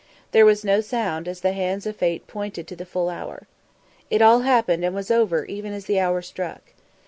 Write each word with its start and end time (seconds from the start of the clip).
There 0.31 0.47
was 0.47 0.63
no 0.65 0.81
sound, 0.81 1.27
as 1.27 1.41
the 1.41 1.53
hands 1.53 1.85
of 1.85 1.95
Fate 1.95 2.25
pointed 2.25 2.65
to 2.67 2.75
the 2.75 2.87
full 2.87 3.07
hour. 3.07 3.45
It 4.09 4.19
all 4.19 4.39
happened 4.39 4.83
and 4.83 4.95
was 4.95 5.11
over 5.11 5.45
even 5.45 5.73
as 5.73 5.85
the 5.85 5.99
hour 5.99 6.23
struck. 6.23 6.73